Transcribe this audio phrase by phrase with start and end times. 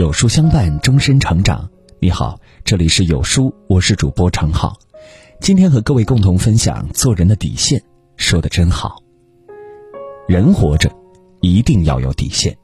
[0.00, 1.68] 有书相伴，终身成长。
[1.98, 4.74] 你好，这里是有书，我是主播常浩。
[5.42, 7.84] 今天和各位共同分享做人的底线，
[8.16, 8.96] 说的真好。
[10.26, 10.90] 人活着，
[11.42, 12.56] 一定要有底线，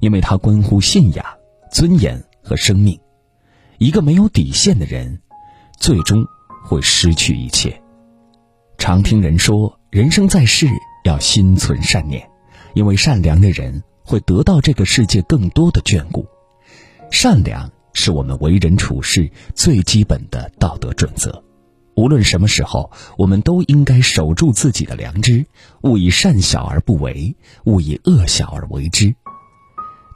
[0.00, 1.24] 因为它关乎信仰、
[1.70, 2.98] 尊严和生命。
[3.78, 5.20] 一个没有底线的人，
[5.78, 6.26] 最终
[6.64, 7.80] 会失去一切。
[8.76, 10.66] 常听人说，人生在世
[11.04, 12.28] 要心存善念，
[12.74, 16.26] 因为善良的人会得到这个世界更多的眷顾。
[17.12, 21.44] 善良是我们为人处事最基本的道德准则，
[21.94, 25.44] 无论什么时候，我们都应该守住自己的良知，
[25.82, 29.14] 勿以善小而不为，勿以恶小而为之。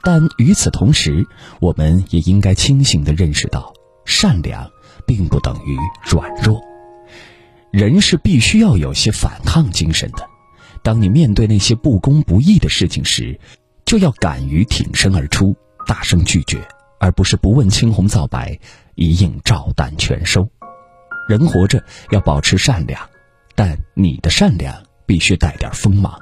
[0.03, 1.27] 但与此同时，
[1.61, 3.71] 我们也应该清醒地认识到，
[4.03, 4.67] 善良
[5.05, 6.59] 并不等于软弱。
[7.71, 10.27] 人是必须要有些反抗精神的。
[10.81, 13.39] 当你面对那些不公不义的事情时，
[13.85, 16.67] 就要敢于挺身而出，大声拒绝。
[16.99, 18.59] 而不是不问青红皂白，
[18.95, 20.47] 一应照单全收。
[21.27, 23.09] 人活着要保持善良，
[23.55, 26.17] 但你的善良必须带点锋芒。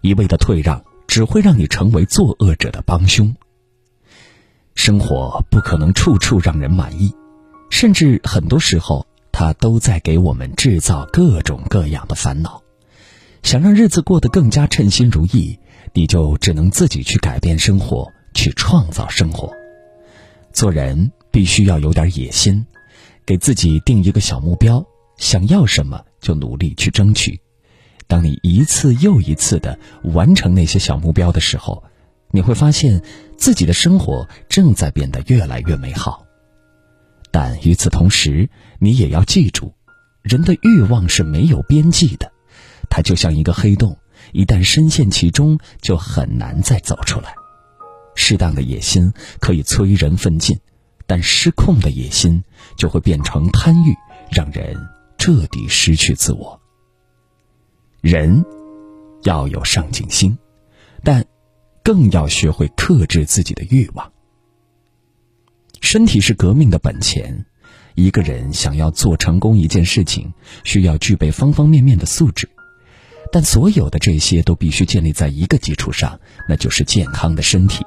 [0.00, 3.34] 一味的退让只会让你成为作恶者的帮凶。
[4.74, 7.12] 生活不可能处处让人满意，
[7.68, 12.62] 甚至很多时候，它都在给我们制造各种各样的烦恼。
[13.42, 15.58] 想让日子过得更加称心如意，
[15.92, 19.52] 你就只能自己去改变生活，去创造生活。
[20.52, 22.64] 做人必须要有点野心，
[23.24, 24.84] 给自己定一个小目标，
[25.16, 27.40] 想要什么就努力去争取。
[28.06, 31.82] 当你一次又一次的完成那些小目标的时候，
[32.32, 33.02] 你会发现
[33.36, 36.26] 自己的生活正在变得越来越美好。
[37.30, 39.72] 但与此同时，你也要记住，
[40.22, 42.32] 人的欲望是没有边际的，
[42.90, 43.96] 它就像一个黑洞，
[44.32, 47.32] 一旦深陷其中，就很难再走出来。
[48.30, 50.56] 适当的野心可以催人奋进，
[51.04, 52.44] 但失控的野心
[52.76, 53.92] 就会变成贪欲，
[54.30, 54.76] 让人
[55.18, 56.60] 彻底失去自我。
[58.00, 58.44] 人
[59.24, 60.38] 要有上进心，
[61.02, 61.24] 但
[61.82, 64.12] 更要学会克制自己的欲望。
[65.80, 67.46] 身体是革命的本钱，
[67.96, 72.48] 一个人想要做成功一件事情，需要具备方方面面的素质，
[73.32, 77.84] 但所有的这些都必须建立在一个基础上，那就是健康的身体。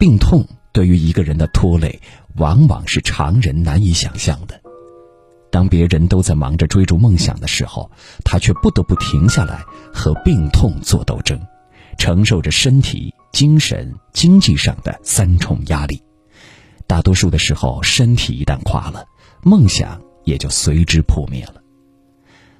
[0.00, 2.00] 病痛对于一个人的拖累，
[2.36, 4.58] 往往是常人难以想象的。
[5.50, 7.90] 当别人都在忙着追逐梦想的时候，
[8.24, 9.62] 他却不得不停下来
[9.92, 11.38] 和病痛做斗争，
[11.98, 16.02] 承受着身体、精神、经济上的三重压力。
[16.86, 19.04] 大多数的时候，身体一旦垮了，
[19.42, 21.56] 梦想也就随之破灭了。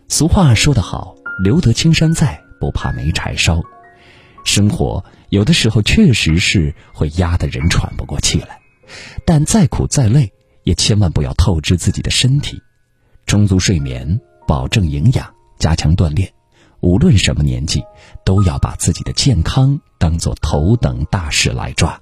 [0.08, 3.62] 俗话说得好：“留得青山在，不怕没柴烧。”
[4.44, 8.60] 生活有的时候确实是会压得人喘不过气来，
[9.24, 10.32] 但再苦再累，
[10.64, 12.60] 也千万不要透支自己的身体。
[13.26, 16.32] 充足睡眠，保证营养，加强锻炼。
[16.80, 17.84] 无论什么年纪，
[18.24, 22.00] 都要把自己的健康当做头等大事来抓。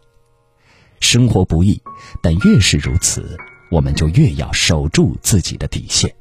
[1.00, 1.82] 生活不易，
[2.22, 3.36] 但越是如此，
[3.70, 6.14] 我们就越要守住自己的底线，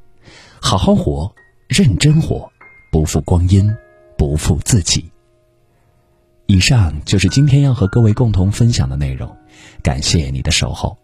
[0.60, 1.34] 好好活，
[1.68, 2.52] 认真活，
[2.92, 3.72] 不负光阴，
[4.18, 5.10] 不负自己。
[6.48, 9.36] 以上就是今天要和各位共同分享的内容，
[9.84, 10.98] 感谢你的守候。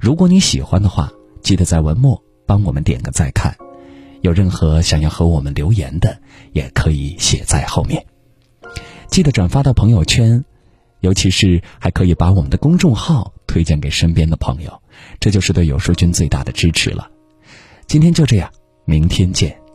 [0.00, 3.56] 如果你喜欢的话，记得在文末帮我们点个再看。
[4.20, 6.20] 有任何想要和我们留言的，
[6.52, 8.06] 也可以写在后面。
[9.08, 10.44] 记得转发到朋友圈，
[11.00, 14.82] 尤其是还可以把我们的公众号推荐给身边的朋友，
[15.18, 17.08] 这就是对有书君最大的支持了。
[17.88, 18.48] 今天就这样，
[18.84, 19.65] 明天见。